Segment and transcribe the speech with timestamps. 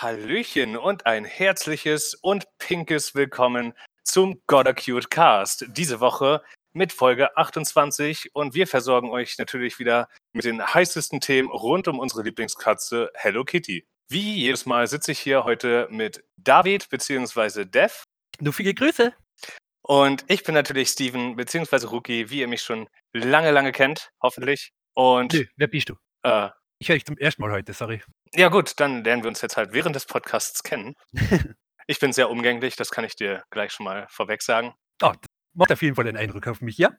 [0.00, 3.72] Hallöchen und ein herzliches und pinkes Willkommen
[4.04, 5.64] zum Gotta Cute Cast.
[5.68, 6.42] Diese Woche
[6.74, 11.98] mit Folge 28 und wir versorgen euch natürlich wieder mit den heißesten Themen rund um
[11.98, 13.86] unsere Lieblingskatze Hello Kitty.
[14.10, 17.64] Wie jedes Mal sitze ich hier heute mit David bzw.
[17.64, 18.02] Dev.
[18.36, 19.14] Knuffige Grüße.
[19.80, 21.86] Und ich bin natürlich Steven bzw.
[21.86, 24.72] Rookie, wie ihr mich schon lange, lange kennt, hoffentlich.
[24.92, 25.94] Und Nö, wer bist du?
[26.22, 26.50] äh,
[26.80, 28.02] Ich höre dich zum ersten Mal heute, sorry.
[28.34, 30.94] Ja gut, dann lernen wir uns jetzt halt während des Podcasts kennen.
[31.88, 34.74] Ich bin sehr umgänglich, das kann ich dir gleich schon mal vorweg sagen.
[35.02, 36.90] Oh, das macht auf jeden Fall einen Eindruck auf mich, ja?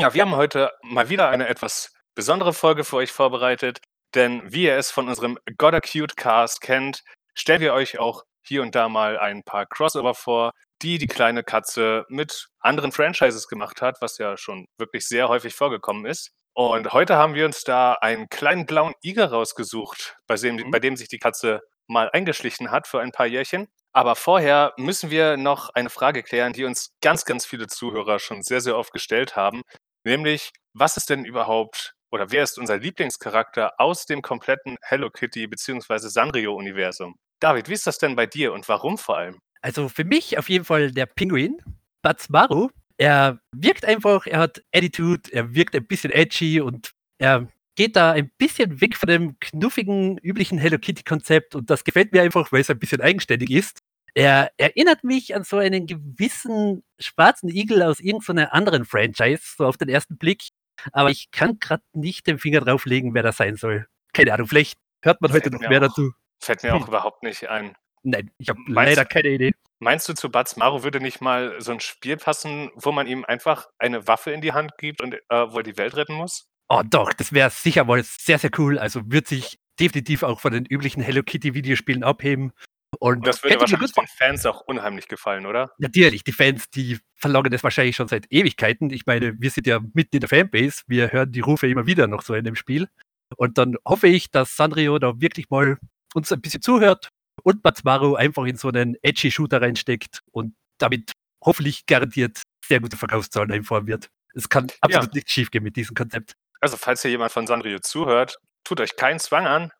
[0.00, 3.80] Ja, wir haben heute mal wieder eine etwas besondere Folge für euch vorbereitet,
[4.14, 7.02] denn wie ihr es von unserem Gotta Cute Cast kennt,
[7.34, 11.44] stellen wir euch auch hier und da mal ein paar Crossover vor, die die kleine
[11.44, 16.30] Katze mit anderen Franchises gemacht hat, was ja schon wirklich sehr häufig vorgekommen ist.
[16.54, 20.70] Und heute haben wir uns da einen kleinen blauen Igel rausgesucht, bei dem, Mhm.
[20.70, 23.66] bei dem sich die Katze mal eingeschlichen hat für ein paar Jährchen.
[23.92, 28.42] Aber vorher müssen wir noch eine Frage klären, die uns ganz, ganz viele Zuhörer schon
[28.42, 29.62] sehr, sehr oft gestellt haben.
[30.04, 35.46] Nämlich, was ist denn überhaupt oder wer ist unser Lieblingscharakter aus dem kompletten Hello Kitty
[35.48, 35.98] bzw.
[36.08, 37.16] Sanrio-Universum?
[37.40, 39.40] David, wie ist das denn bei dir und warum vor allem?
[39.60, 41.58] Also für mich auf jeden Fall der Pinguin,
[42.02, 42.70] Batsmaru.
[42.96, 48.12] Er wirkt einfach, er hat Attitude, er wirkt ein bisschen edgy und er geht da
[48.12, 52.60] ein bisschen weg von dem knuffigen, üblichen Hello Kitty-Konzept und das gefällt mir einfach, weil
[52.60, 53.80] es ein bisschen eigenständig ist.
[54.14, 59.76] Er erinnert mich an so einen gewissen schwarzen Igel aus irgendeiner anderen Franchise, so auf
[59.76, 60.50] den ersten Blick.
[60.92, 63.86] Aber ich kann gerade nicht den Finger drauflegen, wer das sein soll.
[64.12, 65.88] Keine Ahnung, vielleicht hört man heute noch mehr auch.
[65.88, 66.12] dazu.
[66.40, 67.74] Fällt mir auch überhaupt nicht ein.
[68.04, 69.53] Nein, ich habe leider keine Idee.
[69.80, 73.24] Meinst du, zu Bats Maru würde nicht mal so ein Spiel passen, wo man ihm
[73.24, 76.46] einfach eine Waffe in die Hand gibt und äh, wo er die Welt retten muss?
[76.68, 78.78] Oh doch, das wäre sicher mal sehr, sehr cool.
[78.78, 82.52] Also wird sich definitiv auch von den üblichen Hello Kitty Videospielen abheben.
[83.00, 85.72] Und Und das würde könnte mir wahrscheinlich den Fans auch unheimlich gefallen, oder?
[85.78, 88.90] Natürlich, die Fans, die verlangen das wahrscheinlich schon seit Ewigkeiten.
[88.90, 90.82] Ich meine, wir sind ja mitten in der Fanbase.
[90.86, 92.88] Wir hören die Rufe immer wieder noch so in dem Spiel.
[93.36, 95.78] Und dann hoffe ich, dass Sanrio da wirklich mal
[96.14, 97.10] uns ein bisschen zuhört
[97.44, 101.12] und Batsmaru einfach in so einen edgy Shooter reinsteckt und damit
[101.44, 104.08] hoffentlich garantiert sehr gute Verkaufszahlen einfahren wird.
[104.34, 106.34] Es kann absolut nichts schief gehen mit diesem Konzept.
[106.60, 109.70] Also, falls hier jemand von Sanrio zuhört, tut euch keinen Zwang an.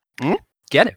[0.71, 0.97] Gerne.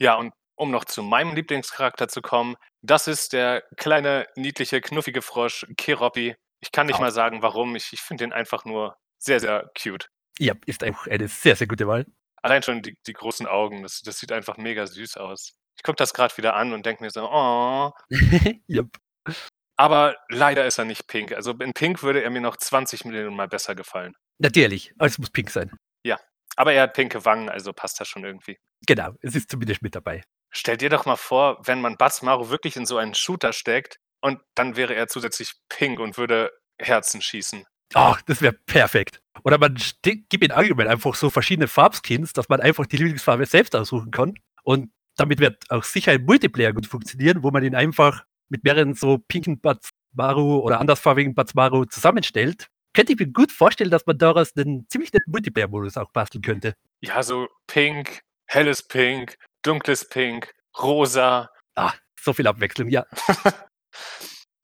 [0.00, 5.22] Ja, und um noch zu meinem Lieblingscharakter zu kommen, das ist der kleine, niedliche, knuffige
[5.22, 6.34] Frosch Keroppi.
[6.60, 7.02] Ich kann nicht Oh.
[7.02, 7.76] mal sagen, warum.
[7.76, 10.08] Ich, ich finde den einfach nur sehr, sehr cute.
[10.38, 12.06] Ja, ist auch eine sehr, sehr gute Wahl.
[12.42, 15.54] Allein schon die, die großen Augen, das, das sieht einfach mega süß aus.
[15.76, 17.92] Ich gucke das gerade wieder an und denke mir so, oh.
[18.68, 18.88] yep.
[19.76, 21.32] Aber leider ist er nicht pink.
[21.32, 24.14] Also in pink würde er mir noch 20 Millionen Mal besser gefallen.
[24.38, 25.70] Natürlich, alles muss pink sein.
[26.56, 28.58] Aber er hat pinke Wangen, also passt das schon irgendwie.
[28.86, 30.22] Genau, es ist zumindest mit dabei.
[30.50, 34.40] Stell dir doch mal vor, wenn man Batsmaru wirklich in so einen Shooter steckt und
[34.54, 37.64] dann wäre er zusätzlich pink und würde Herzen schießen.
[37.94, 39.20] Ach, das wäre perfekt.
[39.44, 43.74] Oder man gibt in allgemein einfach so verschiedene Farbskins, dass man einfach die Lieblingsfarbe selbst
[43.74, 44.34] aussuchen kann.
[44.62, 48.94] Und damit wird auch sicher im Multiplayer gut funktionieren, wo man ihn einfach mit mehreren
[48.94, 52.68] so pinken Batsmaru oder andersfarbigen Batsmaru zusammenstellt.
[52.94, 56.74] Könnte ich mir gut vorstellen, dass man daraus einen ziemlich netten Multiplayer-Modus auch basteln könnte.
[57.00, 61.50] Ja, so pink, helles Pink, dunkles Pink, rosa.
[61.74, 63.06] Ah, so viel Abwechslung, ja.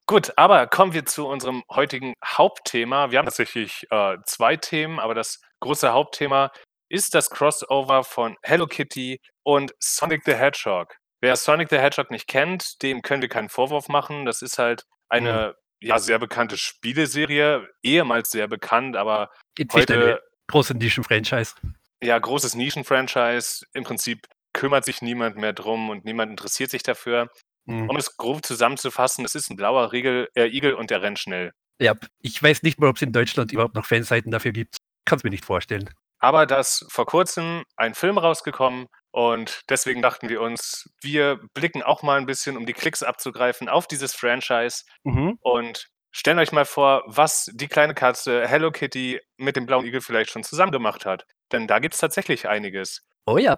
[0.07, 3.11] Gut, aber kommen wir zu unserem heutigen Hauptthema.
[3.11, 6.51] Wir haben tatsächlich äh, zwei Themen, aber das große Hauptthema
[6.89, 10.97] ist das Crossover von Hello Kitty und Sonic the Hedgehog.
[11.21, 14.25] Wer Sonic the Hedgehog nicht kennt, dem können wir keinen Vorwurf machen.
[14.25, 20.23] Das ist halt eine ja, sehr bekannte Spieleserie, ehemals sehr bekannt, aber Inzwischen eine heute
[20.49, 21.55] große Nischen-Franchise.
[22.03, 23.67] ja großes Nischenfranchise.
[23.75, 27.29] Im Prinzip kümmert sich niemand mehr drum und niemand interessiert sich dafür.
[27.67, 27.91] Mhm.
[27.91, 31.53] Um es grob zusammenzufassen, es ist ein blauer Riegel, äh, Igel und der rennt schnell.
[31.81, 34.79] Ja, ich weiß nicht mal, ob es in Deutschland überhaupt noch Fanseiten dafür gibt.
[35.05, 35.91] Kann es mir nicht vorstellen.
[36.21, 41.83] Aber da ist vor kurzem ein Film rausgekommen und deswegen dachten wir uns, wir blicken
[41.83, 45.39] auch mal ein bisschen, um die Klicks abzugreifen, auf dieses Franchise Mhm.
[45.41, 50.01] und stellen euch mal vor, was die kleine Katze Hello Kitty mit dem blauen Igel
[50.01, 51.25] vielleicht schon zusammen gemacht hat.
[51.53, 53.03] Denn da gibt es tatsächlich einiges.
[53.27, 53.57] Oh ja.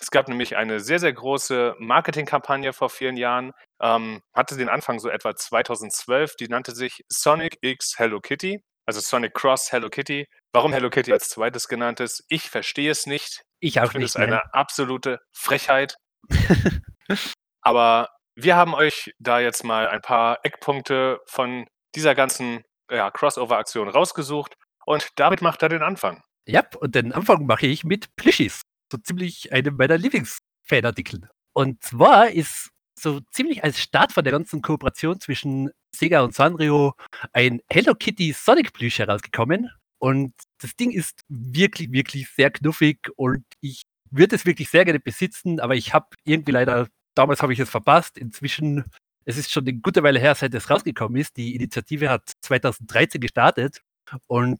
[0.00, 3.52] Es gab nämlich eine sehr, sehr große Marketingkampagne vor vielen Jahren,
[3.82, 9.00] ähm, hatte den Anfang so etwa 2012, die nannte sich Sonic X Hello Kitty, also
[9.00, 10.26] Sonic Cross Hello Kitty.
[10.58, 13.42] Warum Hello Kitty als zweites genannt ist, ich verstehe es nicht.
[13.60, 14.28] Ich Ich auch finde es nicht.
[14.28, 14.40] nein.
[14.40, 15.94] eine absolute Frechheit.
[17.62, 23.88] Aber wir haben euch da jetzt mal ein paar Eckpunkte von dieser ganzen ja, Crossover-Aktion
[23.88, 26.24] rausgesucht und damit macht er den Anfang.
[26.44, 28.62] Ja, und den Anfang mache ich mit Plüschis.
[28.90, 31.28] So ziemlich einem meiner Lieblingsfanartikel.
[31.52, 36.94] Und zwar ist so ziemlich als Start von der ganzen Kooperation zwischen Sega und Sanrio
[37.32, 39.70] ein Hello Kitty Sonic Plüsch herausgekommen.
[39.98, 45.00] Und das Ding ist wirklich, wirklich sehr knuffig und ich würde es wirklich sehr gerne
[45.00, 48.16] besitzen, aber ich habe irgendwie leider, damals habe ich es verpasst.
[48.16, 48.84] Inzwischen,
[49.24, 51.36] es ist schon eine gute Weile her, seit es rausgekommen ist.
[51.36, 53.82] Die Initiative hat 2013 gestartet
[54.26, 54.58] und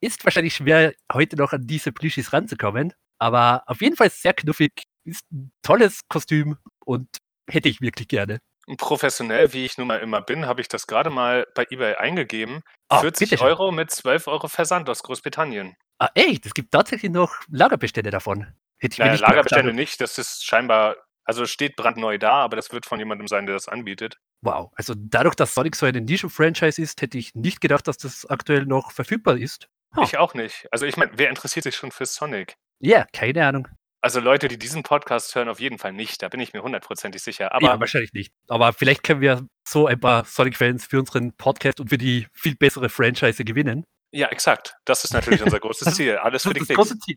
[0.00, 2.92] ist wahrscheinlich schwer, heute noch an diese Plüschis ranzukommen.
[3.18, 7.08] Aber auf jeden Fall sehr knuffig, ist ein tolles Kostüm und
[7.48, 8.40] hätte ich wirklich gerne.
[8.78, 12.62] Professionell, wie ich nun mal immer bin, habe ich das gerade mal bei eBay eingegeben.
[12.88, 13.48] Ah, 40 bitteschön.
[13.48, 15.76] Euro mit 12 Euro Versand aus Großbritannien.
[15.98, 16.46] Ah, echt?
[16.46, 18.46] Es gibt tatsächlich noch Lagerbestände davon.
[18.78, 19.30] Hätte ich mir Naja, nicht gedacht.
[19.36, 23.46] Lagerbestände nicht, das ist scheinbar, also steht brandneu da, aber das wird von jemandem sein,
[23.46, 24.18] der das anbietet.
[24.42, 24.72] Wow.
[24.74, 28.66] Also dadurch, dass Sonic so eine Nischen-Franchise ist, hätte ich nicht gedacht, dass das aktuell
[28.66, 29.68] noch verfügbar ist.
[29.92, 30.02] Ah.
[30.02, 30.66] Ich auch nicht.
[30.72, 32.54] Also ich meine, wer interessiert sich schon für Sonic?
[32.80, 33.68] Ja, keine Ahnung.
[34.04, 36.22] Also Leute, die diesen Podcast hören, auf jeden Fall nicht.
[36.22, 37.52] Da bin ich mir hundertprozentig sicher.
[37.52, 38.32] Aber ja, wahrscheinlich nicht.
[38.48, 42.56] Aber vielleicht können wir so ein paar Sonic-Fans für unseren Podcast und für die viel
[42.56, 43.84] bessere Franchise gewinnen.
[44.12, 44.74] ja, exakt.
[44.84, 46.16] Das ist natürlich unser großes Ziel.
[46.16, 47.16] Alles für Das die ist das Ziel.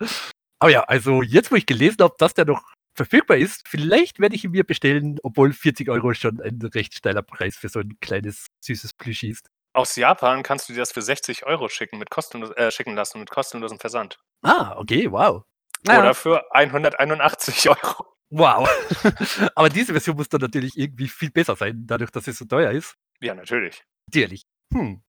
[0.58, 2.62] Aber ja, also jetzt, wo ich gelesen habe, dass der noch
[2.96, 7.22] verfügbar ist, vielleicht werde ich ihn mir bestellen, obwohl 40 Euro schon ein recht steiler
[7.22, 9.48] Preis für so ein kleines, süßes Plüschi ist.
[9.74, 13.20] Aus Japan kannst du dir das für 60 Euro schicken, mit kostenlos, äh, schicken lassen
[13.20, 14.18] mit kostenlosem Versand.
[14.42, 15.44] Ah, okay, wow.
[15.86, 18.06] Oder für 181 Euro.
[18.30, 18.68] Wow.
[19.54, 22.70] Aber diese Version muss dann natürlich irgendwie viel besser sein, dadurch, dass es so teuer
[22.70, 22.94] ist.
[23.20, 23.82] Ja, natürlich.
[24.06, 24.44] Natürlich.
[24.72, 25.02] Hm,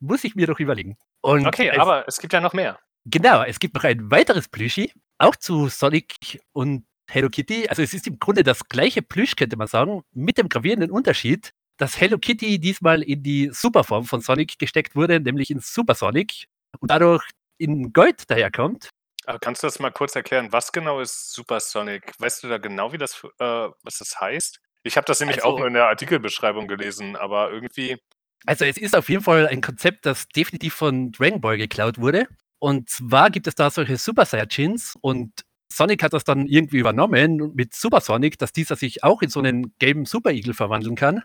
[0.00, 0.96] muss ich mir doch überlegen.
[1.20, 2.78] Und Okay, als- aber es gibt ja noch mehr.
[3.04, 7.68] Genau, es gibt noch ein weiteres Plüschi, auch zu Sonic und Hello Kitty.
[7.68, 11.50] Also es ist im Grunde das gleiche Plüsch, könnte man sagen, mit dem gravierenden Unterschied,
[11.78, 16.46] dass Hello Kitty diesmal in die Superform von Sonic gesteckt wurde, nämlich in Super Sonic
[16.78, 17.24] und dadurch
[17.58, 18.90] in Gold daherkommt.
[19.26, 20.48] Aber kannst du das mal kurz erklären?
[20.52, 22.12] Was genau ist Super Sonic?
[22.18, 24.60] Weißt du da genau, wie das, äh, was das heißt?
[24.82, 27.98] Ich habe das nämlich Also- auch nur in der Artikelbeschreibung gelesen, aber irgendwie,
[28.46, 32.26] Also es ist auf jeden Fall ein Konzept, das definitiv von Dragon Ball geklaut wurde.
[32.58, 37.52] Und zwar gibt es da solche Super Saiyajins und Sonic hat das dann irgendwie übernommen
[37.54, 41.22] mit Super Sonic, dass dieser sich auch in so einen gelben Super Eagle verwandeln kann.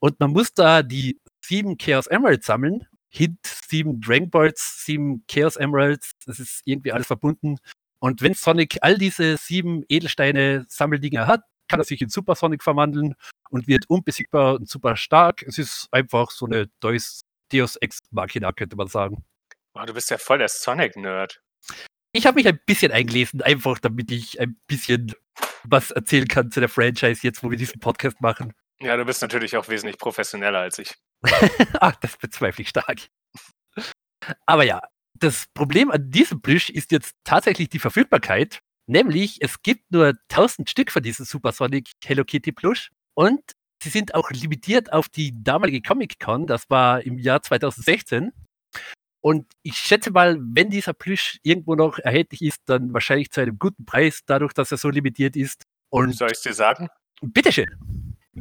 [0.00, 2.86] Und man muss da die sieben Chaos Emeralds sammeln.
[3.08, 6.12] Hint sieben Dragon Balls, sieben Chaos Emeralds.
[6.26, 7.56] Das ist irgendwie alles verbunden.
[8.00, 12.62] Und wenn Sonic all diese sieben Edelsteine Sammeldinger hat, kann er sich in Super Sonic
[12.62, 13.14] verwandeln
[13.50, 15.42] und wird unbesiegbar und super stark.
[15.42, 17.22] Es ist einfach so eine Deus,
[17.52, 19.24] Deus Ex Machina, könnte man sagen.
[19.74, 21.42] oh, du bist ja voll der Sonic-Nerd.
[22.12, 25.12] Ich habe mich ein bisschen eingelesen, einfach damit ich ein bisschen
[25.64, 28.54] was erzählen kann zu der Franchise, jetzt wo wir diesen Podcast machen.
[28.80, 30.94] Ja, du bist natürlich auch wesentlich professioneller als ich.
[31.80, 33.08] Ach, das bezweifle ich stark.
[34.46, 34.82] Aber ja,
[35.14, 38.60] das Problem an diesem Plüsch ist jetzt tatsächlich die Verfügbarkeit.
[38.86, 43.40] Nämlich, es gibt nur 1000 Stück von diesem Supersonic Hello Kitty Plush und
[43.82, 46.46] sie sind auch limitiert auf die damalige Comic Con.
[46.46, 48.32] Das war im Jahr 2016.
[49.20, 53.58] Und ich schätze mal, wenn dieser Plüsch irgendwo noch erhältlich ist, dann wahrscheinlich zu einem
[53.58, 55.64] guten Preis, dadurch, dass er so limitiert ist.
[55.90, 56.88] Und Soll ich es dir sagen?
[57.20, 57.68] bitteschön.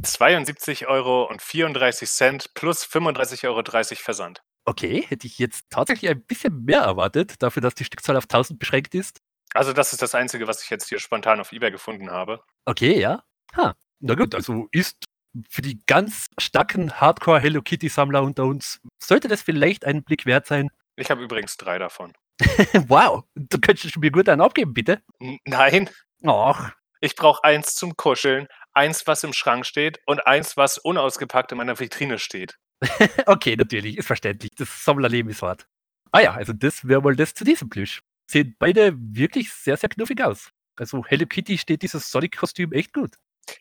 [0.04, 3.64] 72 Euro und 34 Cent plus 35,30 Euro
[3.96, 4.44] Versand.
[4.66, 8.60] Okay, hätte ich jetzt tatsächlich ein bisschen mehr erwartet, dafür, dass die Stückzahl auf 1000
[8.60, 9.22] beschränkt ist.
[9.54, 12.42] Also das ist das Einzige, was ich jetzt hier spontan auf Ebay gefunden habe.
[12.66, 13.24] Okay, ja.
[13.56, 13.76] Ha.
[14.00, 15.06] Na gut, also ist
[15.50, 20.26] für die ganz starken Hardcore Hello Kitty Sammler unter uns, sollte das vielleicht einen Blick
[20.26, 20.70] wert sein.
[20.96, 22.14] Ich habe übrigens drei davon.
[22.88, 25.02] wow, du könntest mir gut einen abgeben, bitte.
[25.20, 25.90] N nein,
[26.26, 31.52] Ach, ich brauche eins zum Kuscheln, eins, was im Schrank steht und eins, was unausgepackt
[31.52, 32.58] in meiner Vitrine steht.
[33.26, 34.52] okay, natürlich, ist verständlich.
[34.56, 35.68] Das Sammlerleben ist hart.
[36.12, 38.02] Ah ja, also das wäre mal das zu diesem Plüsch.
[38.30, 40.52] Sehen beide wirklich sehr, sehr knuffig aus.
[40.78, 43.16] Also Hello Kitty steht dieses Sonic-Kostüm echt gut.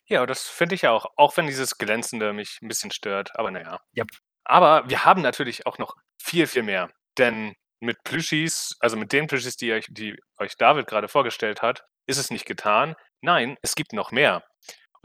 [0.07, 1.07] Ja, das finde ich auch.
[1.17, 3.39] Auch wenn dieses Glänzende mich ein bisschen stört.
[3.39, 3.81] Aber naja.
[3.97, 4.09] Yep.
[4.45, 6.91] Aber wir haben natürlich auch noch viel, viel mehr.
[7.17, 11.85] Denn mit Plüschis, also mit den Plüschis, die euch, die euch David gerade vorgestellt hat,
[12.07, 12.95] ist es nicht getan.
[13.23, 14.45] Nein, es gibt noch mehr.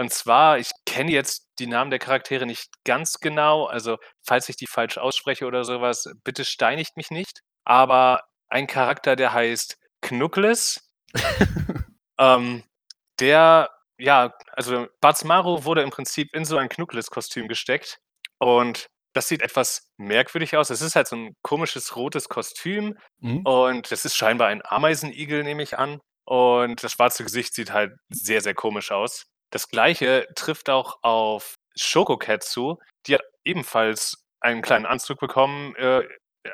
[0.02, 3.66] Und zwar, ich kenne jetzt die Namen der Charaktere nicht ganz genau.
[3.66, 7.42] Also, falls ich die falsch ausspreche oder sowas, bitte steinigt mich nicht.
[7.66, 10.90] Aber ein Charakter, der heißt Knuckles.
[12.18, 12.64] ähm,
[13.20, 18.00] der, ja, also Batsmaru wurde im Prinzip in so ein Knuckles-Kostüm gesteckt.
[18.40, 20.72] Und das sieht etwas merkwürdig aus.
[20.72, 22.98] Es ist halt so ein komisches rotes Kostüm.
[23.20, 23.46] Mhm.
[23.46, 26.00] Und das ist scheinbar ein Ameisenigel, nehme ich an.
[26.26, 29.28] Und das schwarze Gesicht sieht halt sehr, sehr komisch aus.
[29.52, 32.80] Das gleiche trifft auch auf Shokocat zu.
[33.08, 36.02] Die hat ebenfalls einen kleinen Anzug bekommen, äh,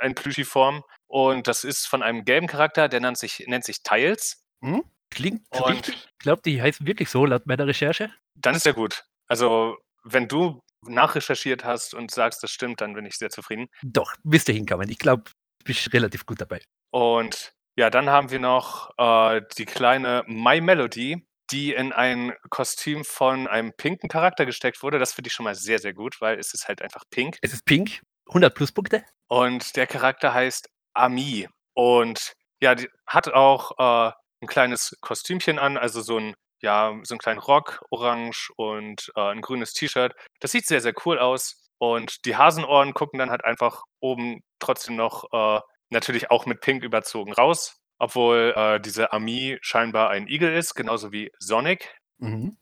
[0.04, 0.84] in Plüschi-Form.
[1.08, 4.44] Und das ist von einem gelben Charakter, der nennt sich, nennt sich Tiles.
[4.62, 4.70] Ich
[5.10, 5.96] Klingt Und- richtig.
[5.96, 8.12] Ich glaube, die heißen wirklich so, laut meiner Recherche.
[8.36, 9.06] Dann ist ja gut.
[9.28, 13.68] Also, wenn du nachrecherchiert hast und sagst, das stimmt, dann bin ich sehr zufrieden.
[13.84, 14.90] Doch, müsste hinkommen.
[14.90, 16.62] Ich glaube, du bist relativ gut dabei.
[16.92, 23.06] Und ja, dann haben wir noch äh, die kleine My Melody, die in ein Kostüm
[23.06, 25.00] von einem pinken Charakter gesteckt wurde.
[25.00, 27.38] Das finde ich schon mal sehr, sehr gut, weil es ist halt einfach pink.
[27.42, 29.04] Es ist pink, 100 Pluspunkte.
[29.28, 31.48] Und der Charakter heißt Ami.
[31.74, 34.12] Und ja, die hat auch äh,
[34.42, 39.22] ein kleines Kostümchen an, also so ein, ja, so einen kleinen Rock, orange und äh,
[39.32, 40.14] ein grünes T-Shirt.
[40.40, 41.64] Das sieht sehr, sehr cool aus.
[41.80, 46.84] Und die Hasenohren gucken dann halt einfach oben trotzdem noch äh, natürlich auch mit Pink
[46.84, 47.78] überzogen raus.
[48.00, 51.96] Obwohl äh, diese Ami scheinbar ein Igel ist, genauso wie Sonic.
[52.20, 52.58] Mhm.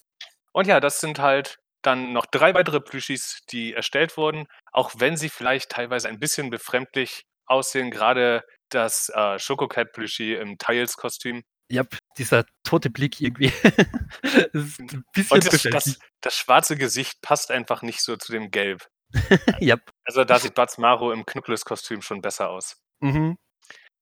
[0.53, 5.17] Und ja, das sind halt dann noch drei weitere Plüschis, die erstellt wurden, auch wenn
[5.17, 7.91] sie vielleicht teilweise ein bisschen befremdlich aussehen.
[7.91, 11.43] Gerade das äh, Schokocat-Plüschi im Tiles-Kostüm.
[11.69, 11.83] Ja,
[12.17, 13.51] dieser tote Blick irgendwie.
[14.53, 18.51] das ein bisschen Und das, das, das schwarze Gesicht passt einfach nicht so zu dem
[18.51, 18.87] Gelb.
[19.59, 19.77] ja.
[20.03, 22.77] Also da sieht Butz Maro im Knuckles-Kostüm schon besser aus.
[22.99, 23.37] Mhm.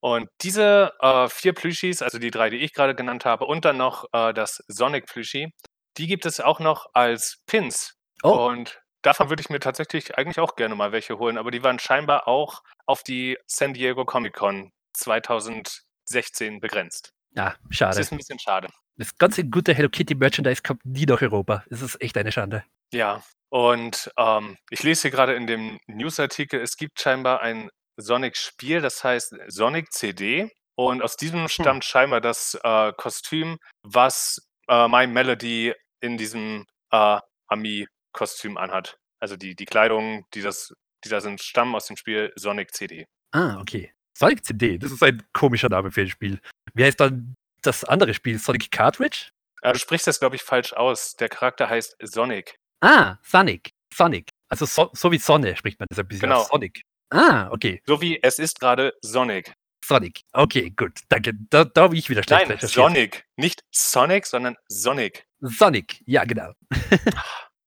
[0.04, 3.78] Und diese äh, vier Plüschis, also die drei, die ich gerade genannt habe, und dann
[3.78, 5.54] noch äh, das Sonic-Plüschi,
[5.98, 7.94] die gibt es auch noch als Pins.
[8.22, 11.64] Oh, Und davon würde ich mir tatsächlich eigentlich auch gerne mal welche holen, aber die
[11.64, 17.14] waren scheinbar auch auf die San Diego Comic Con 2016 begrenzt.
[17.36, 18.00] ja, Das schade.
[18.02, 18.68] ist ein bisschen schade.
[18.98, 21.64] Das ganze gute Hello Kitty Merchandise kommt nie nach Europa.
[21.70, 22.66] Das ist echt eine Schande.
[22.92, 28.82] Ja, und ähm, ich lese hier gerade in dem Newsartikel, es gibt scheinbar ein Sonic-Spiel,
[28.82, 30.52] das heißt Sonic CD.
[30.76, 37.20] Und aus diesem stammt scheinbar das äh, Kostüm, was äh, My Melody in diesem äh,
[37.48, 38.98] Ami-Kostüm anhat.
[39.20, 40.74] Also die, die Kleidung, die, das,
[41.06, 43.06] die da sind, stammen aus dem Spiel Sonic CD.
[43.32, 43.94] Ah, okay.
[44.18, 46.40] Sonic CD, das ist ein komischer Name für ein Spiel.
[46.74, 48.38] Wie heißt dann das andere Spiel?
[48.40, 49.30] Sonic Cartridge?
[49.62, 51.16] Äh, du sprichst das, glaube ich, falsch aus.
[51.16, 52.56] Der Charakter heißt Sonic.
[52.82, 53.72] Ah, Sonic.
[53.94, 54.30] Sonic.
[54.50, 56.44] Also so, so wie Sonne spricht man das ein bisschen Genau.
[56.44, 56.82] Sonic.
[57.14, 57.80] Ah, okay.
[57.86, 59.54] So wie es ist gerade Sonic.
[59.86, 60.22] Sonic.
[60.32, 61.00] Okay, gut.
[61.10, 61.34] Danke.
[61.52, 62.58] Da, da habe ich wieder schlecht Nein.
[62.62, 63.26] Sonic.
[63.36, 65.26] Nicht Sonic, sondern Sonic.
[65.40, 66.02] Sonic.
[66.06, 66.54] Ja, genau.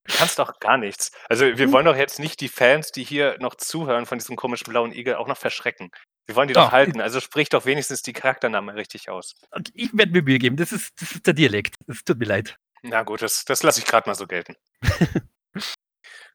[0.09, 1.11] Du kannst doch gar nichts.
[1.29, 4.71] Also wir wollen doch jetzt nicht die Fans, die hier noch zuhören von diesem komischen
[4.71, 5.91] blauen Igel, auch noch verschrecken.
[6.27, 6.73] Wir wollen die doch Doch.
[6.73, 7.01] halten.
[7.01, 9.35] Also sprich doch wenigstens die Charakternamen richtig aus.
[9.51, 10.57] Okay, ich werde mir Mühe geben.
[10.57, 11.75] Das ist, das ist der Dialekt.
[11.89, 12.57] Es tut mir leid.
[12.83, 14.55] Na gut, das, das lasse ich gerade mal so gelten.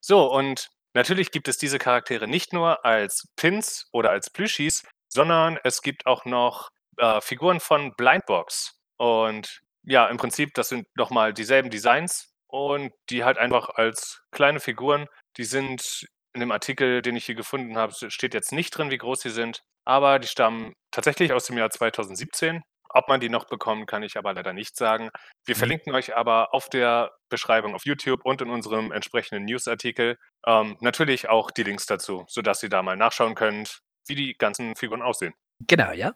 [0.02, 5.60] so, und natürlich gibt es diese Charaktere nicht nur als Pins oder als Plüschis, sondern
[5.64, 8.80] es gibt auch noch äh, Figuren von Blindbox.
[8.98, 14.60] Und ja, im Prinzip, das sind nochmal dieselben Designs und die halt einfach als kleine
[14.60, 15.08] Figuren,
[15.38, 18.98] die sind in dem Artikel, den ich hier gefunden habe, steht jetzt nicht drin, wie
[18.98, 22.62] groß sie sind, aber die stammen tatsächlich aus dem Jahr 2017.
[22.94, 25.10] Ob man die noch bekommt, kann ich aber leider nicht sagen.
[25.46, 25.60] Wir Mhm.
[25.60, 31.30] verlinken euch aber auf der Beschreibung auf YouTube und in unserem entsprechenden Newsartikel ähm, natürlich
[31.30, 35.34] auch die Links dazu, sodass ihr da mal nachschauen könnt, wie die ganzen Figuren aussehen.
[35.68, 36.14] Genau, ja.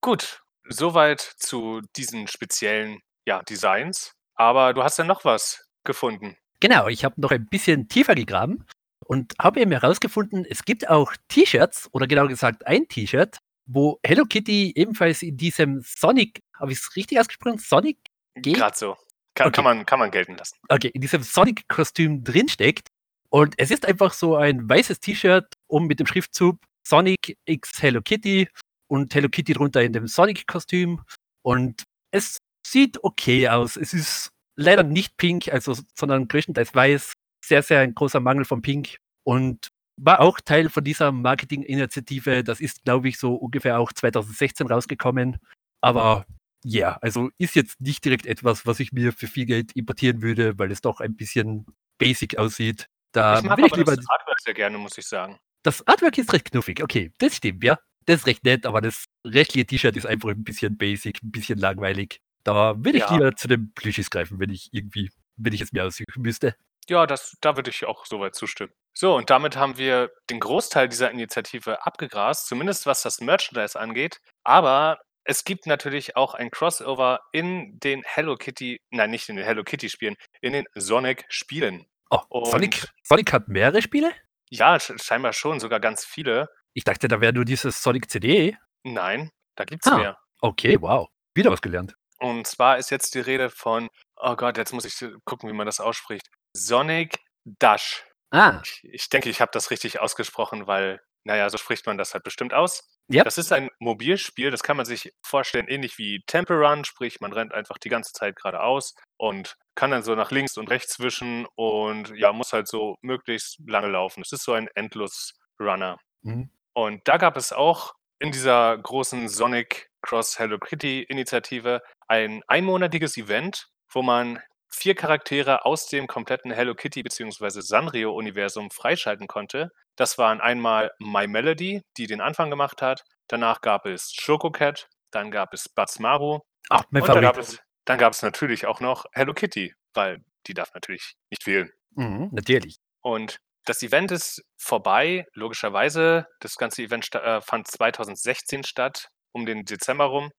[0.00, 4.12] Gut, soweit zu diesen speziellen ja, Designs.
[4.34, 6.36] Aber du hast ja noch was gefunden.
[6.60, 8.66] Genau, ich habe noch ein bisschen tiefer gegraben
[9.06, 14.24] und habe eben herausgefunden, es gibt auch T-Shirts, oder genau gesagt ein T-Shirt, wo Hello
[14.24, 17.58] Kitty ebenfalls in diesem Sonic, habe ich es richtig ausgesprochen?
[17.58, 17.98] Sonic?
[18.36, 18.56] Geht?
[18.56, 18.96] Gerade so.
[19.34, 19.56] Kann, Okay.
[19.56, 20.58] kann, man, kann man gelten lassen.
[20.68, 22.88] Okay, in diesem Sonic-Kostüm drinsteckt.
[23.30, 28.02] Und es ist einfach so ein weißes T-Shirt um mit dem Schriftzug Sonic X Hello
[28.02, 28.48] Kitty
[28.88, 31.00] und Hello Kitty drunter in dem Sonic-Kostüm.
[31.42, 33.76] Und es sieht okay aus.
[33.76, 37.14] Es ist leider nicht pink, also, sondern größtenteils weiß.
[37.44, 38.96] Sehr, sehr ein großer Mangel von Pink.
[39.24, 42.44] Und war auch Teil von dieser Marketinginitiative.
[42.44, 45.38] Das ist, glaube ich, so ungefähr auch 2016 rausgekommen.
[45.80, 46.26] Aber
[46.64, 50.58] ja, also ist jetzt nicht direkt etwas, was ich mir für viel Geld importieren würde,
[50.58, 51.66] weil es doch ein bisschen
[51.98, 52.88] basic aussieht.
[53.12, 53.96] Da ich mag will ich lieber.
[53.96, 55.38] das Artwork sehr gerne, muss ich sagen.
[55.64, 57.78] Das Artwork ist recht knuffig, okay, das stimmt, ja.
[58.06, 61.58] Das ist recht nett, aber das restliche T-Shirt ist einfach ein bisschen basic, ein bisschen
[61.58, 62.20] langweilig.
[62.42, 63.12] Da würde ich Ja.
[63.14, 66.56] lieber zu den Plüschis greifen, wenn ich irgendwie, wenn ich es mir aussuchen müsste.
[66.88, 68.72] Ja, das, da würde ich auch soweit zustimmen.
[68.94, 74.18] So, und damit haben wir den Großteil dieser Initiative abgegrast, zumindest was das Merchandise angeht.
[74.44, 79.44] Aber es gibt natürlich auch ein Crossover in den Hello Kitty, nein, nicht in den
[79.44, 81.86] Hello Kitty Spielen, in den Sonic Spielen.
[82.10, 84.12] Oh, Und- Sonic, Sonic hat mehrere Spiele?
[84.50, 86.48] Ja, sch- scheinbar schon, sogar ganz viele.
[86.74, 88.56] Ich dachte, da wäre nur dieses Sonic CD.
[88.82, 89.96] Nein, da gibt's Ah.
[89.96, 90.18] mehr.
[90.40, 91.08] Okay, wow.
[91.34, 91.94] Wieder was gelernt.
[92.18, 95.66] Und zwar ist jetzt die Rede von, oh Gott, jetzt muss ich gucken, wie man
[95.66, 96.26] das ausspricht.
[96.52, 98.04] Sonic Dash.
[98.30, 102.24] Ah, Ich, denke, ich habe das richtig ausgesprochen, weil, naja, so spricht man das halt
[102.24, 102.88] bestimmt aus.
[103.08, 103.24] Ja.
[103.24, 107.32] Das ist ein Mobilspiel, das kann man sich vorstellen, ähnlich wie Temple Run, sprich, man
[107.32, 111.46] rennt einfach die ganze Zeit geradeaus und kann dann so nach links und rechts wischen
[111.54, 114.22] und ja, muss halt so möglichst lange laufen.
[114.22, 115.98] Es ist so ein Endlos-Runner.
[116.22, 116.50] Mhm.
[116.74, 123.16] Und da gab es auch in dieser großen Sonic Cross Hello Kitty Initiative ein einmonatiges
[123.16, 124.40] Event, wo man
[124.74, 127.60] vier Charaktere aus dem kompletten Hello Kitty bzw.
[127.60, 129.70] Sanrio-Universum freischalten konnte.
[129.96, 133.04] Das waren einmal My Melody, die den Anfang gemacht hat.
[133.28, 136.40] Danach gab es Chococat, dann gab es Bats Maru.
[136.68, 140.24] Ach, mein und dann gab, es, dann gab es natürlich auch noch Hello Kitty, weil
[140.46, 141.70] die darf natürlich nicht fehlen.
[141.94, 142.78] Mhm, natürlich.
[143.00, 146.26] Und das Event ist vorbei, logischerweise.
[146.40, 150.30] Das ganze Event äh, fand 2016 statt, um den Dezember rum.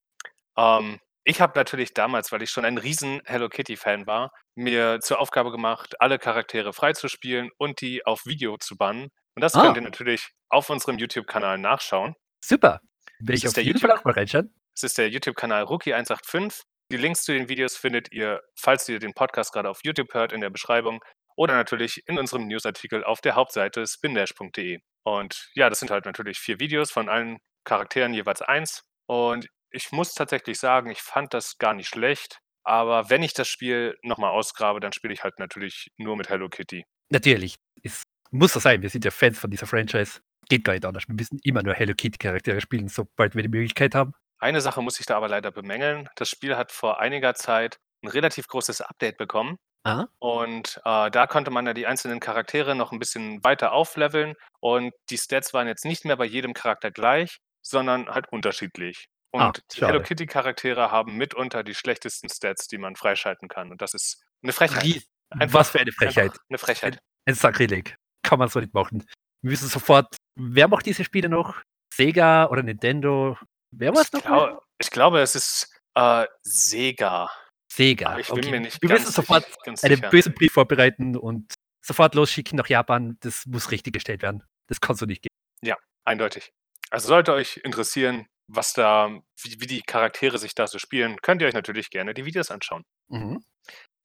[0.57, 5.19] Ähm, ich habe natürlich damals, weil ich schon ein riesen Hello Kitty-Fan war, mir zur
[5.19, 9.09] Aufgabe gemacht, alle Charaktere freizuspielen und die auf Video zu bannen.
[9.35, 9.75] Und das könnt Ah.
[9.75, 12.15] ihr natürlich auf unserem YouTube-Kanal nachschauen.
[12.43, 12.81] Super.
[13.19, 14.53] Will ich ist auf der jeden Fall auch mal reinschauen.
[14.75, 16.61] Es ist der YouTube-Kanal Rookie185.
[16.91, 20.33] Die Links zu den Videos findet ihr, falls ihr den Podcast gerade auf YouTube hört,
[20.33, 21.03] in der Beschreibung
[21.35, 24.79] oder natürlich in unserem Newsartikel auf der Hauptseite spindash.de.
[25.03, 28.83] Und ja, das sind halt natürlich vier Videos von allen Charakteren jeweils eins.
[29.07, 32.39] Und ich muss tatsächlich sagen, ich fand das gar nicht schlecht.
[32.63, 36.47] Aber wenn ich das Spiel nochmal ausgrabe, dann spiele ich halt natürlich nur mit Hello
[36.47, 36.85] Kitty.
[37.09, 37.57] Natürlich.
[37.81, 38.81] Es muss so sein.
[38.81, 40.21] Wir sind ja Fans von dieser Franchise.
[40.47, 41.07] Geht gar nicht anders.
[41.07, 44.13] Wir müssen immer nur Hello Kitty Charaktere spielen, sobald wir die Möglichkeit haben.
[44.39, 46.07] Eine Sache muss ich da aber leider bemängeln.
[46.15, 49.57] Das Spiel hat vor einiger Zeit ein relativ großes Update bekommen.
[49.83, 50.05] Ah.
[50.19, 54.35] Und äh, da konnte man ja die einzelnen Charaktere noch ein bisschen weiter aufleveln.
[54.59, 59.07] Und die Stats waren jetzt nicht mehr bei jedem Charakter gleich, sondern halt unterschiedlich.
[59.33, 59.93] Und Ah, die schade.
[59.93, 63.71] Hello Kitty Charaktere haben mitunter die schlechtesten Stats, die man freischalten kann.
[63.71, 65.03] Und das ist eine Frechheit.
[65.31, 66.37] Einfach- Was für eine Frechheit.
[66.49, 66.99] Eine Frechheit.
[67.25, 67.95] Ein Sakrileg.
[68.21, 69.03] Kann man so nicht machen.
[69.41, 70.15] Wir müssen sofort.
[70.39, 71.61] Wer macht diese Spiele noch?
[71.93, 73.37] Sega oder Nintendo?
[73.71, 74.21] Wer war es noch?
[74.23, 77.31] glaub, ich glaube, es ist äh, Sega.
[77.71, 78.09] Sega.
[78.11, 78.51] Aber ich bin okay.
[78.51, 80.09] mir nicht Wir müssen sofort sich- ganz einen sicher.
[80.09, 83.17] bösen Brief vorbereiten und sofort losschicken nach Japan.
[83.21, 84.43] Das muss richtig gestellt werden.
[84.67, 85.75] Das kann so nicht gehen.
[86.05, 86.51] Eindeutig.
[86.89, 89.09] Also sollte euch interessieren, was da,
[89.41, 92.51] wie, wie die Charaktere sich da so spielen, könnt ihr euch natürlich gerne die Videos
[92.51, 92.83] anschauen.
[93.09, 93.43] Mhm.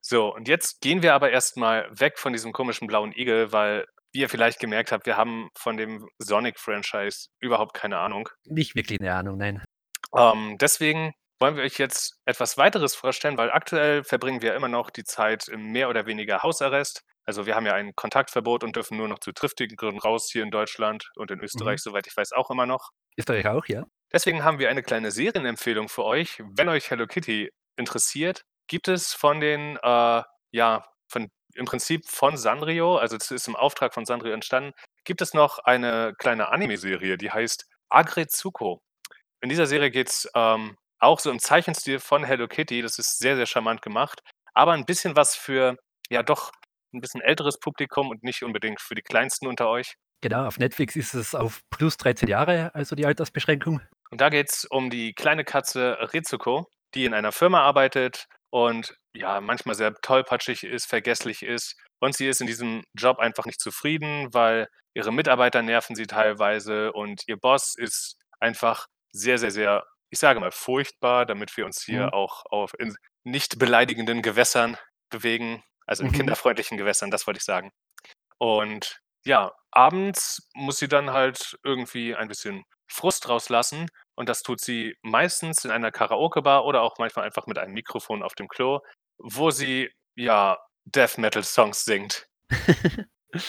[0.01, 4.21] So, und jetzt gehen wir aber erstmal weg von diesem komischen blauen Igel, weil, wie
[4.21, 8.29] ihr vielleicht gemerkt habt, wir haben von dem Sonic-Franchise überhaupt keine Ahnung.
[8.45, 9.63] Nicht wirklich eine Ahnung, nein.
[10.17, 14.91] Ähm, deswegen wollen wir euch jetzt etwas weiteres vorstellen, weil aktuell verbringen wir immer noch
[14.91, 17.05] die Zeit im mehr oder weniger Hausarrest.
[17.25, 20.43] Also wir haben ja ein Kontaktverbot und dürfen nur noch zu triftigen Gründen raus hier
[20.43, 22.91] in Deutschland und in Österreich, soweit ich weiß, auch immer noch.
[23.17, 23.85] Ist euch auch, ja?
[24.13, 26.43] Deswegen haben wir eine kleine Serienempfehlung für euch.
[26.57, 32.37] Wenn euch Hello Kitty interessiert, gibt es von den, äh, ja, von im Prinzip von
[32.37, 34.73] Sanrio, also es ist im Auftrag von Sanrio entstanden,
[35.05, 38.81] gibt es noch eine kleine Anime-Serie, die heißt Agretsuko.
[39.41, 42.83] In dieser Serie geht es ähm, auch so im Zeichenstil von Hello Kitty.
[42.83, 44.21] Das ist sehr, sehr charmant gemacht,
[44.55, 45.77] aber ein bisschen was für,
[46.11, 46.53] ja, doch
[46.95, 49.95] ein bisschen älteres Publikum und nicht unbedingt für die Kleinsten unter euch.
[50.21, 53.81] Genau, auf Netflix ist es auf plus 13 Jahre, also die Altersbeschränkung.
[54.11, 58.95] Und da geht es um die kleine Katze Ritsuko, die in einer Firma arbeitet und
[59.15, 61.75] ja, manchmal sehr tollpatschig ist, vergesslich ist.
[62.01, 66.93] Und sie ist in diesem Job einfach nicht zufrieden, weil ihre Mitarbeiter nerven sie teilweise
[66.93, 71.83] und ihr Boss ist einfach sehr, sehr, sehr, ich sage mal, furchtbar, damit wir uns
[71.85, 72.13] hier Mhm.
[72.13, 72.95] auch auf in
[73.25, 74.77] nicht beleidigenden Gewässern
[75.11, 76.15] bewegen, also in Mhm.
[76.15, 77.71] kinderfreundlichen Gewässern, das wollte ich sagen.
[78.39, 84.61] Und ja, abends muss sie dann halt irgendwie ein bisschen Frust rauslassen und das tut
[84.61, 88.81] sie meistens in einer Karaoke-Bar oder auch manchmal einfach mit einem Mikrofon auf dem Klo,
[89.19, 92.27] wo sie ja Death Metal Songs singt.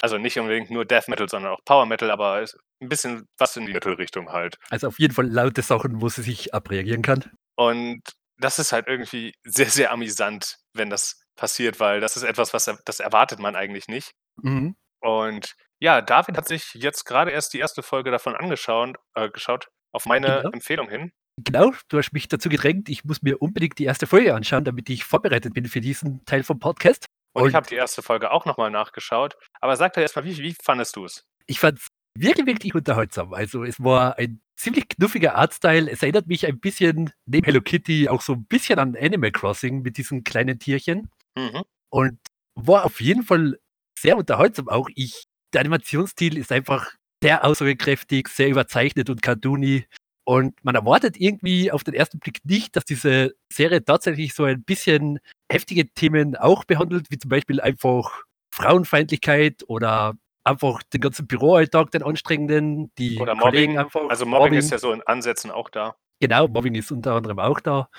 [0.02, 2.46] Also nicht unbedingt nur Death Metal, sondern auch Power Metal, aber
[2.82, 4.58] ein bisschen was in die Metal-Richtung halt.
[4.70, 7.32] Also auf jeden Fall laute Sachen, wo sie sich abreagieren kann.
[7.56, 8.02] Und
[8.38, 12.70] das ist halt irgendwie sehr, sehr amüsant, wenn das passiert, weil das ist etwas, was
[12.86, 14.12] das erwartet man eigentlich nicht.
[14.42, 14.76] Mhm.
[15.00, 19.70] Und ja, David hat sich jetzt gerade erst die erste Folge davon angeschaut, äh, geschaut,
[19.92, 20.50] auf meine Genau.
[20.52, 21.12] Empfehlung hin.
[21.38, 24.90] Genau, du hast mich dazu gedrängt, ich muss mir unbedingt die erste Folge anschauen, damit
[24.90, 27.06] ich vorbereitet bin für diesen Teil vom Podcast.
[27.34, 29.38] Und, Und- ich habe die erste Folge auch nochmal nachgeschaut.
[29.62, 31.24] Aber sag doch erstmal, wie, wie fandest du es?
[31.46, 31.88] Ich fand es
[32.18, 33.34] wirklich, wirklich unterhaltsam.
[33.34, 35.90] Also es war ein ziemlich knuffiger Artstyle.
[35.90, 39.82] Es erinnert mich ein bisschen, neben Hello Kitty, auch so ein bisschen an Animal Crossing
[39.82, 41.10] mit diesen kleinen Tierchen.
[41.38, 41.64] Mhm.
[41.90, 42.20] Und
[42.56, 43.58] war auf jeden Fall
[43.98, 44.90] sehr unterhaltsam auch.
[44.96, 49.86] Ich, der Animationsstil ist einfach sehr aussagekräftig, sehr überzeichnet und cartoony.
[50.26, 54.64] Und man erwartet irgendwie auf den ersten Blick nicht, dass diese Serie tatsächlich so ein
[54.64, 55.20] bisschen
[55.52, 62.04] heftige Themen auch behandelt, wie zum Beispiel einfach Frauenfeindlichkeit oder einfach den ganzen Büroalltag, den
[62.04, 63.86] anstrengenden, die Oder Kollegen Mobbing.
[63.86, 64.10] einfach.
[64.10, 65.96] Also Mobbing ist ja so in Ansätzen auch da.
[66.20, 67.90] Genau, Mobbing ist unter anderem auch da.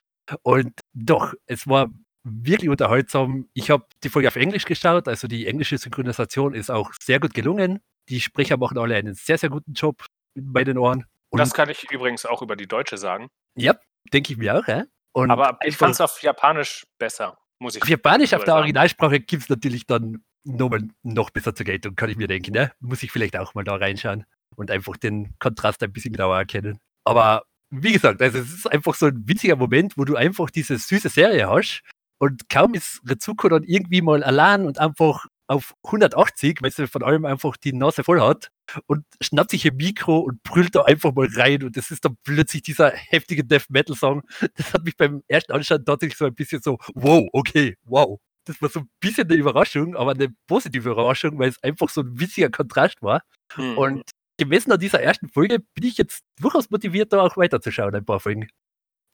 [0.43, 1.91] Und doch, es war
[2.25, 3.49] wirklich unterhaltsam.
[3.55, 7.35] Ich habe die Folge auf Englisch geschaut, also die englische Synchronisation ist auch sehr gut
[7.35, 7.81] gelungen.
[8.09, 10.05] Die Sprecher machen alle einen sehr, sehr guten Job
[10.35, 11.07] bei den Ohren.
[11.31, 13.29] Und Das kann ich übrigens auch über die Deutsche sagen.
[13.57, 13.75] ja,
[14.13, 14.85] denke ich mir auch, ja.
[15.13, 18.59] Und Aber ich fand es auf Japanisch besser, muss ich Auf Japanisch, auf der sagen.
[18.61, 22.53] Originalsprache gibt es natürlich dann nochmal noch besser zur Geltung, kann ich mir denken.
[22.53, 22.73] Ne?
[22.81, 24.25] Muss ich vielleicht auch mal da reinschauen
[24.57, 26.79] und einfach den Kontrast ein bisschen genauer erkennen.
[27.05, 30.79] Aber wie gesagt, also es ist einfach so ein witziger Moment, wo du einfach diese
[30.79, 31.83] süße Serie hast
[32.21, 37.03] und kaum ist Rezuko dann irgendwie mal allein und einfach auf 180, weil sie von
[37.03, 38.51] allem einfach die Nase voll hat
[38.87, 42.17] und schnappt sich ein Mikro und brüllt da einfach mal rein und das ist dann
[42.23, 44.23] plötzlich dieser heftige Death Metal Song.
[44.55, 48.21] Das hat mich beim ersten Anschauen tatsächlich so ein bisschen so, wow, okay, wow.
[48.45, 52.03] Das war so ein bisschen eine Überraschung, aber eine positive Überraschung, weil es einfach so
[52.03, 53.23] ein witziger Kontrast war.
[53.55, 53.79] Hm.
[53.79, 58.05] Und gemessen an dieser ersten Folge bin ich jetzt durchaus motiviert, da auch weiterzuschauen, ein
[58.05, 58.47] paar Folgen.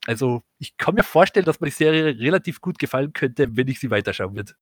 [0.07, 3.81] Also, ich kann mir vorstellen, dass mir die Serie relativ gut gefallen könnte, wenn ich
[3.81, 4.55] sie weiterschauen würde.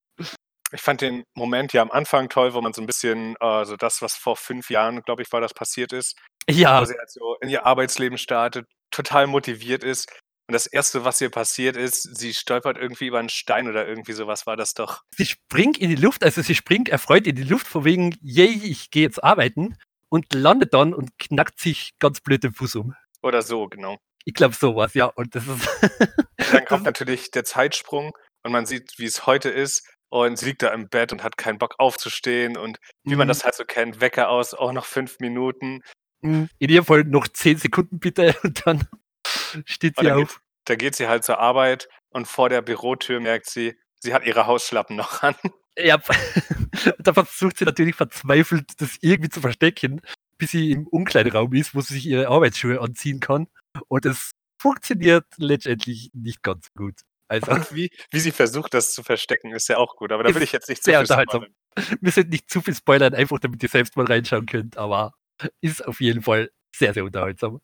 [0.73, 3.77] Ich fand den Moment ja am Anfang toll, wo man so ein bisschen, äh, so
[3.77, 7.11] das, was vor fünf Jahren, glaube ich, war, das passiert ist, wo Ja, sie halt
[7.11, 10.11] so in ihr Arbeitsleben startet, total motiviert ist.
[10.47, 14.13] Und das Erste, was ihr passiert ist, sie stolpert irgendwie über einen Stein oder irgendwie
[14.13, 15.03] sowas war das doch.
[15.17, 18.51] sie springt in die Luft, also sie springt erfreut in die Luft, von wegen, yay,
[18.65, 19.77] ich gehe jetzt arbeiten
[20.11, 22.95] und landet dann und knackt sich ganz blöd den Fuß um.
[23.23, 23.97] Oder so, genau.
[24.25, 25.07] Ich glaube sowas, ja.
[25.07, 25.69] Und das ist.
[26.53, 29.87] Dann kommt natürlich der Zeitsprung und man sieht, wie es heute ist.
[30.09, 32.57] Und sie liegt da im Bett und hat keinen Bock aufzustehen.
[32.57, 33.31] Und wie man Mhm.
[33.31, 35.83] das halt so kennt, Wecker aus, auch noch fünf Minuten.
[36.23, 38.87] in jedem Fall noch 10 Sekunden bitte und dann
[39.67, 40.41] steht sie dann geht, auf.
[40.65, 44.47] da geht sie halt zur Arbeit und vor der Bürotür merkt sie, sie hat ihre
[44.47, 45.35] Hausschlappen noch an.
[45.77, 45.99] Ja,
[46.99, 50.01] da versucht sie natürlich verzweifelt, das irgendwie zu verstecken,
[50.39, 53.49] bis sie im Umkleideraum ist, wo sie sich ihre Arbeitsschuhe anziehen kann.
[53.89, 57.01] Und es funktioniert letztendlich nicht ganz gut.
[57.29, 60.13] Also, wie, wie sie versucht, das zu verstecken, ist ja auch gut.
[60.13, 61.47] Aber da will ich jetzt nicht zu sehr viel unterhaltsam.
[61.77, 61.99] spoilern.
[62.01, 65.13] wir sind nicht zu viel spoilern, einfach damit ihr selbst mal reinschauen könnt, aber
[65.61, 67.61] ist auf jeden Fall sehr, sehr unterhaltsam.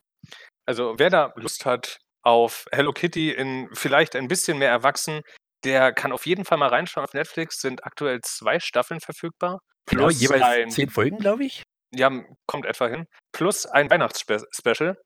[0.67, 5.23] Also wer da Lust hat auf Hello Kitty in vielleicht ein bisschen mehr erwachsen,
[5.65, 7.05] der kann auf jeden Fall mal reinschauen.
[7.05, 9.61] Auf Netflix sind aktuell zwei Staffeln verfügbar.
[9.87, 11.63] Genau, Plus jeweils ein, zehn Folgen, glaube ich.
[11.95, 12.11] ja,
[12.47, 13.07] kommt etwa hin.
[13.33, 14.97] Plus ein Weihnachtsspecial.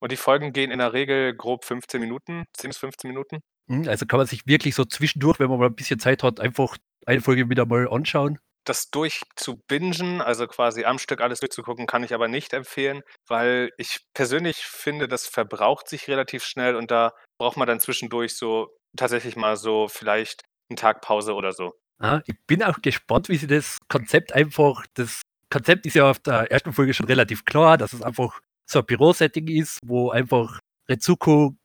[0.00, 3.40] Und die Folgen gehen in der Regel grob 15 Minuten, 10 bis 15 Minuten.
[3.66, 6.40] Mhm, Also kann man sich wirklich so zwischendurch, wenn man mal ein bisschen Zeit hat,
[6.40, 8.38] einfach eine Folge wieder mal anschauen.
[8.64, 14.00] Das durchzubingen, also quasi am Stück alles durchzugucken, kann ich aber nicht empfehlen, weil ich
[14.12, 19.36] persönlich finde, das verbraucht sich relativ schnell und da braucht man dann zwischendurch so tatsächlich
[19.36, 21.74] mal so vielleicht einen Tag Pause oder so.
[22.02, 26.18] Ja, ich bin auch gespannt, wie sie das Konzept einfach, das Konzept ist ja auf
[26.18, 30.60] der ersten Folge schon relativ klar, dass es einfach so ein Bürosetting ist, wo einfach
[30.88, 31.56] Rezuko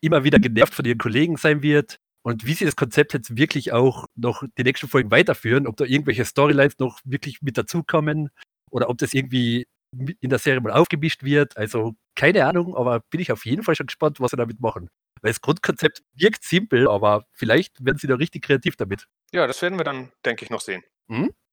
[0.00, 1.96] immer wieder genervt von ihren Kollegen sein wird.
[2.22, 5.84] Und wie sie das Konzept jetzt wirklich auch noch die nächsten Folgen weiterführen, ob da
[5.84, 8.30] irgendwelche Storylines noch wirklich mit dazukommen
[8.70, 11.56] oder ob das irgendwie in der Serie mal aufgemischt wird.
[11.56, 14.88] Also keine Ahnung, aber bin ich auf jeden Fall schon gespannt, was sie damit machen.
[15.22, 19.06] Weil das Grundkonzept wirkt simpel, aber vielleicht werden sie da richtig kreativ damit.
[19.32, 20.82] Ja, das werden wir dann, denke ich, noch sehen.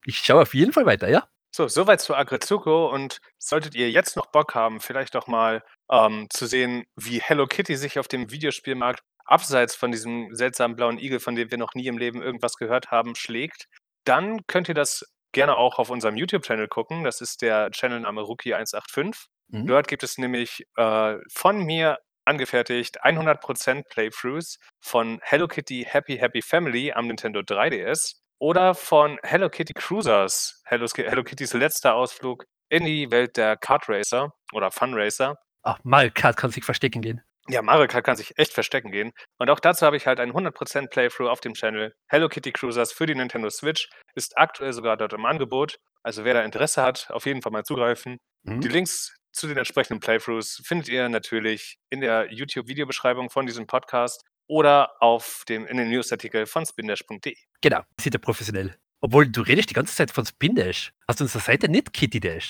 [0.05, 1.27] Ich schaue auf jeden Fall weiter, ja?
[1.55, 6.25] So, soweit zu Agretsuko und solltet ihr jetzt noch Bock haben, vielleicht auch mal ähm,
[6.31, 11.19] zu sehen, wie Hello Kitty sich auf dem Videospielmarkt abseits von diesem seltsamen blauen Igel,
[11.19, 13.67] von dem wir noch nie im Leben irgendwas gehört haben, schlägt,
[14.03, 17.03] dann könnt ihr das gerne auch auf unserem YouTube-Channel gucken.
[17.03, 19.27] Das ist der Channelname Rookie185.
[19.49, 19.67] Mhm.
[19.67, 26.41] Dort gibt es nämlich äh, von mir angefertigt 100% Playthroughs von Hello Kitty Happy Happy
[26.41, 32.85] Family am Nintendo 3DS oder von Hello Kitty Cruisers, Hello, Hello Kittys letzter Ausflug in
[32.85, 35.37] die Welt der Kart Racer oder Fun Racer.
[35.63, 37.21] Ach, Mario Kart kann sich verstecken gehen.
[37.49, 39.11] Ja, Mario Kart kann sich echt verstecken gehen.
[39.37, 41.93] Und auch dazu habe ich halt einen 100% Playthrough auf dem Channel.
[42.07, 45.77] Hello Kitty Cruisers für die Nintendo Switch ist aktuell sogar dort im Angebot.
[46.03, 48.17] Also wer da Interesse hat, auf jeden Fall mal zugreifen.
[48.43, 48.61] Mhm.
[48.61, 54.23] Die Links zu den entsprechenden Playthroughs findet ihr natürlich in der YouTube-Videobeschreibung von diesem Podcast
[54.47, 57.35] oder auf dem, in den Newsartikel von spindash.de.
[57.61, 58.75] Genau, sieht er professionell.
[59.01, 60.93] Obwohl, du redest die ganze Zeit von Spin Dash.
[61.07, 62.49] Hast du unsere Seite nicht Kitty Dash?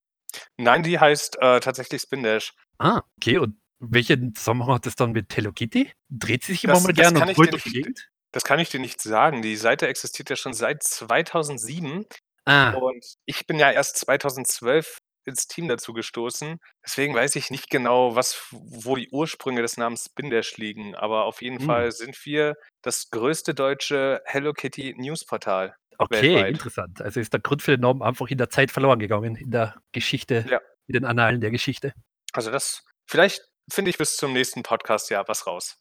[0.58, 2.53] Nein, die heißt äh, tatsächlich Spindash.
[2.77, 3.38] Ah, okay.
[3.38, 5.91] Und welchen Zusammenhang hat das dann mit Hello Kitty?
[6.10, 8.10] Dreht sie sich immer Das- mal das gerne und dir durch die Gegend?
[8.32, 9.41] Das kann ich dir nicht sagen.
[9.43, 12.06] Die Seite existiert ja schon seit 2007
[12.45, 16.59] Ah, und ich bin ja erst 2012 ins Team dazu gestoßen.
[16.86, 20.95] Deswegen weiß ich nicht genau, was, wo die Ursprünge des Namens Spindash liegen.
[20.95, 21.65] Aber auf jeden Hm.
[21.65, 25.75] Fall sind wir das größte deutsche Hello Kitty Newsportal.
[25.99, 26.49] Okay, weltweit.
[26.55, 27.01] interessant.
[27.01, 29.75] Also ist der Grund für den Namen einfach in der Zeit verloren gegangen, in der
[29.91, 30.59] Geschichte, Ja.
[30.88, 31.93] in den Annalen der Geschichte.
[32.33, 35.77] Also das vielleicht finde ich bis zum nächsten Podcast ja was raus.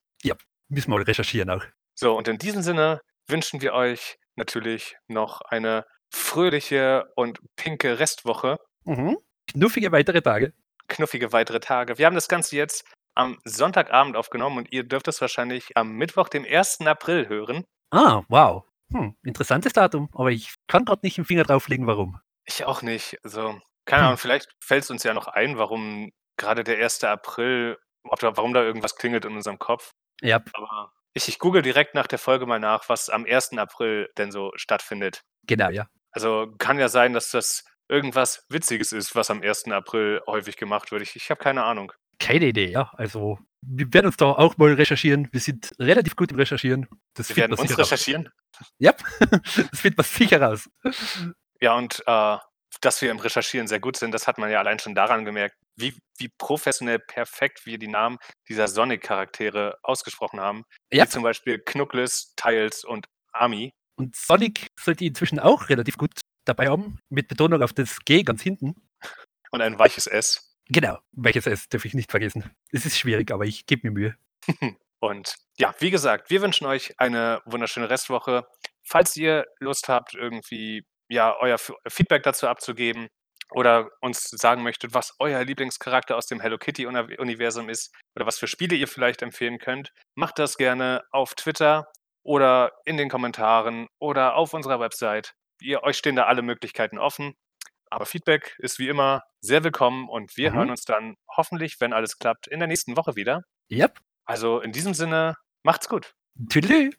[0.68, 1.62] Müssen wir mal recherchieren auch.
[1.94, 8.56] So, und in diesem Sinne wünschen wir euch natürlich noch eine fröhliche und pinke Restwoche,
[8.84, 9.16] Mhm.
[9.50, 10.52] Knuffige weitere Tage.
[10.88, 11.98] knuffige weitere Tage.
[11.98, 16.28] Wir haben das Ganze jetzt am Sonntagabend aufgenommen und ihr dürft es wahrscheinlich am Mittwoch,
[16.28, 16.80] dem 1.
[16.82, 17.64] April hören.
[17.90, 18.64] Ah, wow.
[18.92, 22.18] Hm, interessantes Datum, aber ich kann gerade nicht den Finger drauflegen, warum.
[22.44, 23.18] Ich auch nicht.
[23.24, 24.06] Also, keine Hm.
[24.08, 27.04] Ahnung, vielleicht fällt es uns ja noch ein, warum gerade der 1.
[27.04, 27.78] April,
[28.20, 29.92] da, warum da irgendwas klingelt in unserem Kopf.
[30.20, 33.52] Ja, Aber ich, ich google direkt nach der Folge mal nach, was am 1.
[33.58, 35.22] April denn so stattfindet.
[35.46, 35.86] genau, ja.
[36.14, 39.66] Also kann ja sein, dass das irgendwas Witziges ist, was am 1.
[39.66, 41.02] April häufig gemacht wird.
[41.02, 41.92] Ich, ich habe keine Ahnung.
[42.18, 42.90] Keine Idee, ja.
[42.96, 45.28] Also, wir werden uns da auch mal recherchieren.
[45.32, 46.88] Wir sind relativ gut im Recherchieren.
[47.14, 47.78] Das Wir werden uns raus.
[47.78, 48.28] recherchieren.
[48.78, 50.68] Ja, das findet man sicher raus.
[51.60, 52.38] Ja, und äh,
[52.80, 55.56] dass wir im Recherchieren sehr gut sind, das hat man ja allein schon daran gemerkt,
[55.76, 60.64] wie, wie professionell perfekt wir die Namen dieser Sonic-Charaktere ausgesprochen haben.
[60.92, 61.04] Ja.
[61.04, 63.72] Wie zum Beispiel Knuckles, Tiles und Ami.
[63.96, 66.12] Und Sonic sollte inzwischen auch relativ gut
[66.44, 68.74] dabei haben, mit Betonung auf das G ganz hinten.
[69.50, 70.56] Und ein weiches S.
[70.68, 72.50] Genau, welches S darf ich nicht vergessen.
[72.70, 74.16] Es ist schwierig, aber ich gebe mir Mühe.
[75.00, 78.46] Und ja, wie gesagt, wir wünschen euch eine wunderschöne Restwoche.
[78.84, 83.08] Falls ihr Lust habt, irgendwie ja, euer Feedback dazu abzugeben
[83.50, 88.46] oder uns sagen möchtet, was euer Lieblingscharakter aus dem Hello Kitty-Universum ist oder was für
[88.46, 91.90] Spiele ihr vielleicht empfehlen könnt, macht das gerne auf Twitter
[92.22, 95.34] oder in den Kommentaren oder auf unserer Website.
[95.62, 97.34] Ihr, euch stehen da alle Möglichkeiten offen.
[97.90, 100.56] Aber Feedback ist wie immer sehr willkommen und wir Mhm.
[100.56, 103.42] hören uns dann hoffentlich, wenn alles klappt, in der nächsten Woche wieder.
[103.70, 103.98] Yep.
[104.24, 106.14] Also in diesem Sinne, macht's gut.
[106.48, 106.90] Tüdelü.